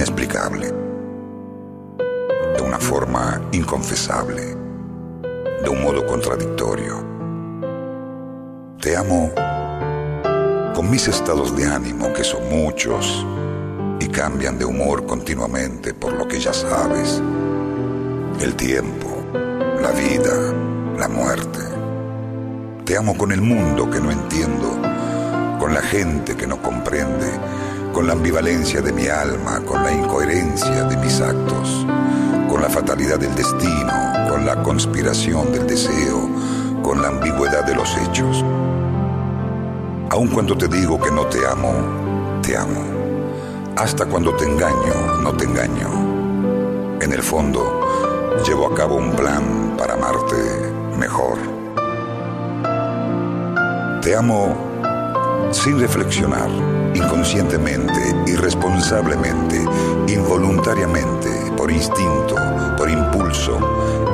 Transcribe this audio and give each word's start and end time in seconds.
inexplicable, 0.00 0.72
de 2.56 2.62
una 2.62 2.78
forma 2.78 3.38
inconfesable, 3.52 4.56
de 5.62 5.68
un 5.68 5.82
modo 5.82 6.06
contradictorio. 6.06 7.04
Te 8.80 8.96
amo 8.96 9.30
con 10.74 10.90
mis 10.90 11.06
estados 11.06 11.54
de 11.54 11.66
ánimo, 11.66 12.14
que 12.14 12.24
son 12.24 12.48
muchos 12.48 13.26
y 14.00 14.08
cambian 14.08 14.58
de 14.58 14.64
humor 14.64 15.04
continuamente 15.04 15.92
por 15.92 16.14
lo 16.14 16.26
que 16.26 16.40
ya 16.40 16.54
sabes, 16.54 17.20
el 18.40 18.54
tiempo, 18.54 19.22
la 19.82 19.90
vida, 19.90 20.54
la 20.96 21.08
muerte. 21.08 21.60
Te 22.86 22.96
amo 22.96 23.18
con 23.18 23.32
el 23.32 23.42
mundo 23.42 23.90
que 23.90 24.00
no 24.00 24.10
entiendo, 24.10 24.78
con 25.58 25.74
la 25.74 25.82
gente 25.82 26.38
que 26.38 26.46
no 26.46 26.62
comprende, 26.62 27.29
con 28.00 28.06
la 28.06 28.14
ambivalencia 28.14 28.80
de 28.80 28.94
mi 28.94 29.08
alma, 29.08 29.60
con 29.60 29.82
la 29.82 29.92
incoherencia 29.92 30.84
de 30.84 30.96
mis 30.96 31.20
actos, 31.20 31.84
con 32.48 32.62
la 32.62 32.70
fatalidad 32.70 33.18
del 33.18 33.34
destino, 33.34 33.92
con 34.26 34.46
la 34.46 34.62
conspiración 34.62 35.52
del 35.52 35.66
deseo, 35.66 36.30
con 36.82 37.02
la 37.02 37.08
ambigüedad 37.08 37.62
de 37.66 37.74
los 37.74 37.94
hechos. 37.98 38.42
Aun 40.08 40.28
cuando 40.28 40.56
te 40.56 40.66
digo 40.66 40.98
que 40.98 41.10
no 41.10 41.26
te 41.26 41.46
amo, 41.46 41.74
te 42.40 42.56
amo. 42.56 42.80
Hasta 43.76 44.06
cuando 44.06 44.34
te 44.34 44.46
engaño, 44.46 45.18
no 45.22 45.34
te 45.34 45.44
engaño. 45.44 46.98
En 47.02 47.12
el 47.12 47.22
fondo, 47.22 47.86
llevo 48.46 48.68
a 48.72 48.74
cabo 48.74 48.96
un 48.96 49.12
plan 49.12 49.74
para 49.76 49.92
amarte 49.92 50.36
mejor. 50.98 51.36
Te 54.00 54.16
amo 54.16 54.69
sin 55.50 55.78
reflexionar, 55.80 56.48
inconscientemente, 56.94 58.14
irresponsablemente, 58.26 59.64
involuntariamente, 60.08 61.28
por 61.56 61.70
instinto, 61.70 62.36
por 62.76 62.88
impulso, 62.88 63.58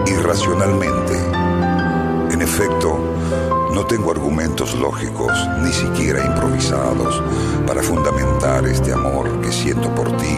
irracionalmente. 0.06 1.14
En 2.32 2.42
efecto, 2.42 2.98
no 3.72 3.84
tengo 3.86 4.10
argumentos 4.10 4.74
lógicos, 4.74 5.32
ni 5.62 5.72
siquiera 5.72 6.24
improvisados, 6.24 7.22
para 7.66 7.82
fundamentar 7.82 8.66
este 8.66 8.92
amor 8.92 9.40
que 9.42 9.52
siento 9.52 9.94
por 9.94 10.16
ti, 10.16 10.36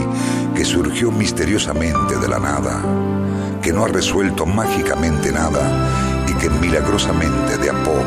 que 0.55 0.65
surgió 0.65 1.13
misteriosamente 1.13 2.17
de 2.17 2.29
la 2.29 2.39
nada, 2.39 2.83
que 3.63 3.73
no 3.73 3.85
ha 3.85 3.89
resuelto 3.89 4.45
mágicamente 4.45 5.31
nada 5.31 6.25
y 6.27 6.35
que 6.35 6.51
milagrosamente 6.51 7.57
de 7.59 7.71
a 7.71 7.85
poco, 7.85 7.98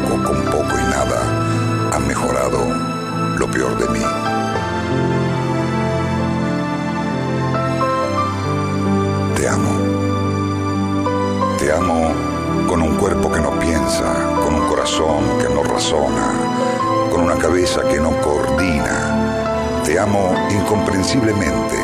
cabeza 17.62 17.88
que 17.88 18.00
no 18.00 18.20
coordina. 18.22 19.84
Te 19.86 20.00
amo 20.00 20.34
incomprensiblemente, 20.50 21.78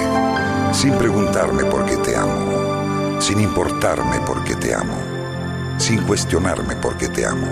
sin 0.72 0.94
preguntarme 0.94 1.66
por 1.66 1.86
qué 1.86 1.98
te 1.98 2.16
amo, 2.16 3.22
sin 3.22 3.40
importarme 3.40 4.20
por 4.22 4.44
qué 4.44 4.56
te 4.56 4.74
amo, 4.74 4.98
sin 5.78 6.02
cuestionarme 6.02 6.76
por 6.78 6.98
qué 6.98 7.10
te 7.10 7.28
amo. 7.28 7.48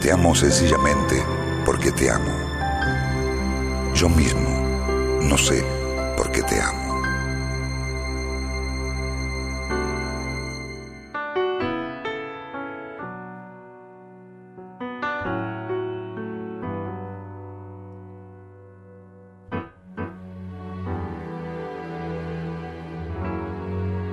Te 0.00 0.12
amo 0.12 0.36
sencillamente 0.36 1.20
porque 1.64 1.90
te 1.90 2.08
amo. 2.08 2.32
Yo 3.94 4.08
mismo 4.08 4.48
no 5.20 5.36
sé 5.36 5.64
por 6.16 6.30
qué 6.30 6.42
te 6.42 6.60
amo. 6.60 6.91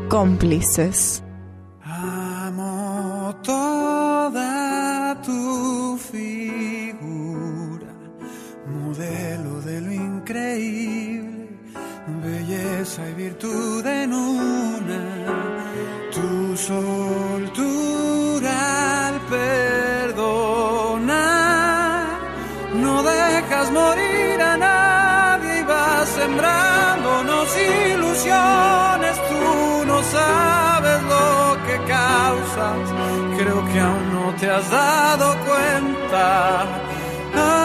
Cómplices. 0.09 1.23
Amo 1.83 3.35
toda 3.43 5.15
tu 5.21 5.97
figura, 6.11 7.93
modelo 8.67 9.61
de 9.61 9.81
lo 9.81 9.91
increíble, 9.91 11.49
belleza 12.23 13.07
y 13.07 13.13
virtud 13.13 13.85
en 13.85 14.11
una, 14.11 15.03
tu 16.11 16.57
soltura 16.57 18.55
al 19.09 19.19
perdonar, 19.29 20.47
no 22.73 23.03
dejas 23.03 23.71
morir 23.71 24.41
a 24.41 24.57
nadie 24.57 25.59
y 25.59 25.63
vas 25.65 26.09
sembrándonos 26.09 27.47
ilusiones, 27.93 28.88
tú 28.88 28.88
no 29.99 30.05
sabes 30.05 31.03
lo 31.03 31.57
que 31.65 31.75
causas, 31.91 32.85
creo 33.37 33.61
que 33.71 33.79
aún 33.79 34.13
no 34.13 34.33
te 34.39 34.49
has 34.49 34.69
dado 34.69 35.35
cuenta, 35.45 36.65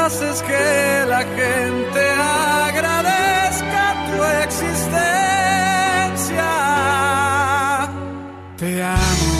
haces 0.04 0.42
que 0.42 1.04
la 1.06 1.20
gente 1.20 2.10
agradezca 2.66 3.94
tu 4.08 4.16
existencia. 4.42 6.50
Te 8.56 8.82
amo, 8.82 9.32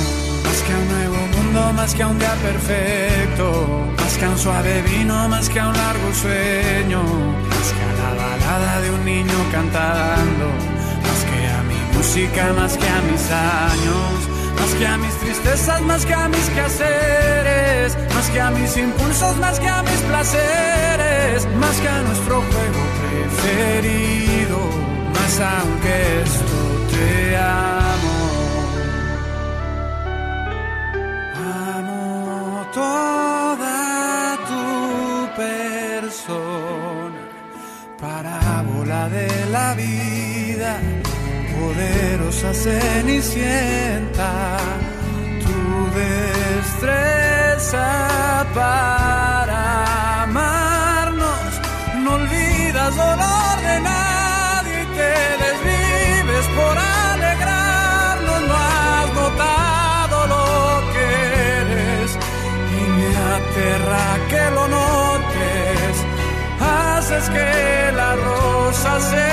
más 0.45 0.63
que 0.63 0.73
a 0.73 0.77
un 0.77 0.89
nuevo 0.89 1.17
mundo, 1.35 1.73
más 1.73 1.93
que 1.95 2.03
a 2.03 2.07
un 2.07 2.19
día 2.19 2.35
perfecto, 2.43 3.67
más 3.99 4.19
que 4.19 4.25
a 4.25 4.31
un 4.31 4.39
suave 4.39 4.83
vino, 4.83 5.29
más 5.29 5.49
que 5.49 5.59
a 5.59 5.67
un 5.69 5.77
largo 5.77 6.15
sueño, 6.15 7.03
más 7.51 7.73
que 7.75 7.83
a 7.83 7.93
la 8.01 8.11
balada 8.23 8.81
de 8.83 8.91
un 8.91 9.05
niño 9.05 9.39
cantando, 9.51 10.74
música, 12.05 12.53
más 12.53 12.77
que 12.77 12.87
a 12.87 13.01
mis 13.01 13.31
años, 13.31 14.29
más 14.61 14.75
que 14.79 14.87
a 14.87 14.97
mis 14.99 15.15
tristezas, 15.21 15.81
más 15.83 16.05
que 16.05 16.15
a 16.15 16.29
mis 16.29 16.49
quehaceres, 16.51 17.97
más 18.15 18.31
que 18.31 18.41
a 18.41 18.51
mis 18.51 18.77
impulsos, 18.77 19.37
más 19.39 19.59
que 19.59 19.69
a 19.69 19.83
mis 19.83 20.01
placeres, 20.11 21.47
más 21.57 21.81
que 21.81 21.89
a 21.89 22.03
nuestro 22.03 22.43
juego 22.43 22.83
preferido, 23.01 24.59
más 25.15 25.41
aunque 25.41 26.23
esto 26.25 26.59
te 26.93 27.37
amo. 27.37 28.17
Amo 31.77 32.67
toda 32.75 34.37
tu 34.51 35.37
persona, 35.43 37.23
parábola 37.99 39.09
de 39.09 39.47
la 39.51 39.75
vida, 39.75 40.81
poderosa 41.65 42.53
cenicienta, 42.53 44.33
tu 45.45 45.61
destreza 46.01 47.89
para 48.55 49.63
amarnos, 50.25 51.51
no 52.03 52.11
olvidas 52.21 52.93
dolor 52.97 53.57
de 53.69 53.77
nadie 53.81 54.77
y 54.83 54.87
te 54.99 55.15
desvives 55.45 56.47
por 56.59 56.75
alegrarnos, 57.13 58.41
no 58.51 58.55
has 58.73 59.09
notado 59.23 60.17
lo 60.35 60.47
que 60.93 61.07
eres 61.61 62.11
y 62.79 62.83
me 62.97 63.11
aterra 63.37 64.07
que 64.31 64.45
lo 64.57 64.65
notes. 64.69 65.95
Haces 66.61 67.27
que 67.31 67.93
la 68.01 68.11
rosa 68.17 68.93
se 69.11 69.25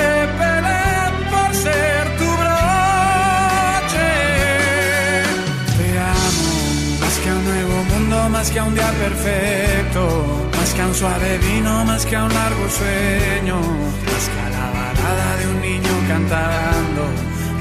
más 8.30 8.52
que 8.52 8.60
a 8.60 8.64
un 8.64 8.76
día 8.76 8.92
perfecto, 8.92 10.50
más 10.58 10.74
que 10.74 10.82
a 10.82 10.88
un 10.88 10.96
suave 10.96 11.38
vino, 11.38 11.86
más 11.86 12.06
que 12.06 12.16
a 12.16 12.24
un 12.24 12.34
largo 12.34 12.70
sueño, 12.70 13.58
más 13.58 14.26
que 14.32 14.40
a 14.40 14.50
la 14.50 14.68
balada 14.80 15.38
de 15.38 15.48
un 15.48 15.62
niño 15.62 15.94
cantando, 16.08 17.04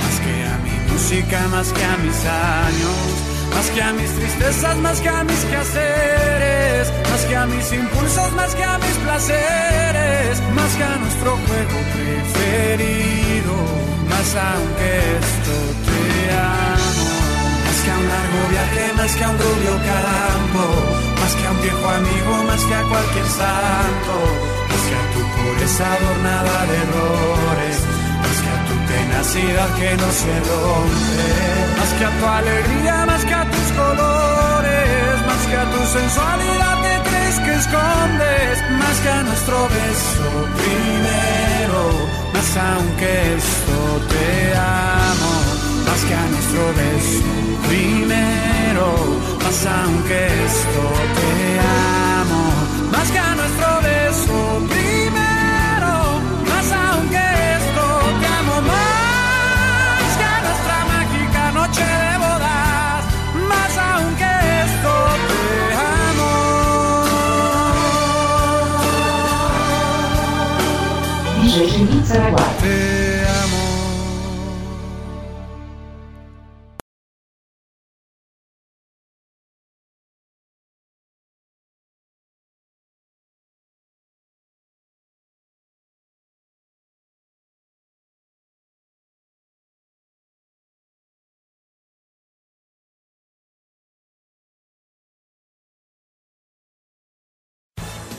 más 0.02 0.16
que 0.24 0.34
a 0.52 0.56
mi 0.64 0.92
música, 0.92 1.40
más 1.48 1.72
que 1.72 1.84
a 1.84 1.96
mis 1.98 2.20
años, 2.24 3.02
más 3.54 3.70
que 3.70 3.82
a 3.82 3.92
mis 3.92 4.10
tristezas, 4.10 4.76
más 4.78 5.00
que 5.00 5.08
a 5.08 5.24
mis 5.24 5.44
quehaceres, 5.44 6.92
más 7.10 7.24
que 7.26 7.36
a 7.36 7.46
mis 7.46 7.72
impulsos, 7.72 8.32
más 8.32 8.54
que 8.54 8.64
a 8.64 8.78
mis 8.78 8.96
placeres, 9.04 10.42
más 10.54 10.72
que 10.76 10.84
a 10.84 10.96
nuestro 10.96 11.30
juego 11.46 11.78
preferido, 11.94 13.54
más 14.08 14.28
aunque 14.36 14.90
esto 15.20 15.54
te 15.86 16.69
que 17.90 17.96
a 17.96 17.98
un 17.98 18.08
largo 18.08 18.48
viaje, 18.50 18.92
más 18.96 19.12
que 19.16 19.24
a 19.24 19.30
un 19.30 19.38
rubio 19.38 19.72
campo 19.90 21.00
más 21.20 21.34
que 21.34 21.46
a 21.46 21.50
un 21.50 21.62
viejo 21.62 21.88
amigo, 21.88 22.44
más 22.44 22.62
que 22.64 22.74
a 22.74 22.82
cualquier 22.82 23.26
santo, 23.26 24.14
más 24.70 24.82
que 24.88 24.96
a 25.00 25.04
tu 25.14 25.20
pureza 25.36 25.84
adornada 25.94 26.66
de 26.70 26.76
errores, 26.86 27.76
más 28.22 28.38
que 28.42 28.50
a 28.56 28.60
tu 28.68 28.76
tenacidad 28.92 29.68
que 29.78 29.90
no 30.02 30.08
se 30.22 30.32
rompe, 30.48 31.30
más 31.78 31.90
que 31.96 32.04
a 32.04 32.12
tu 32.18 32.26
alegría, 32.26 33.06
más 33.06 33.24
que 33.24 33.34
a 33.34 33.44
tus 33.54 33.68
colores, 33.80 35.14
más 35.28 35.42
que 35.48 35.56
a 35.56 35.66
tu 35.74 35.80
sensualidad 35.98 36.76
que 36.84 36.94
crees 37.08 37.38
que 37.44 37.52
escondes, 37.62 38.54
más 38.82 38.96
que 39.02 39.10
a 39.10 39.22
nuestro 39.22 39.68
beso 39.68 40.28
primero, 40.62 41.82
más 42.34 42.50
aunque 42.56 43.10
esto 43.38 43.76
te 44.10 44.56
amo, 44.56 45.49
más 46.00 46.08
que 46.08 46.14
a 46.14 46.28
nuestro 46.28 46.62
beso. 46.74 47.24
Primero 47.68 48.86
más 49.42 49.66
aunque 49.66 50.26
esto 50.46 50.84
te 51.16 51.32
amo, 52.20 52.44
más 52.90 53.10
que 53.10 53.18
a 53.18 53.34
nuestro 53.34 53.80
beso. 53.82 54.36
Primero, 54.68 55.92
más 56.48 56.72
aunque 56.72 57.24
esto 57.58 57.84
te 58.20 58.26
amo, 58.38 58.56
más 58.72 60.12
que 60.18 60.24
a 60.24 60.40
nuestra 60.46 60.76
mágica 60.92 61.42
noche 61.52 61.84
de 61.84 62.12
bodas, 62.24 63.02
más 63.50 63.74
aunque 63.92 64.30
esto 64.64 64.92
te 65.28 65.44
amo. 66.14 66.30
Te 72.62 72.89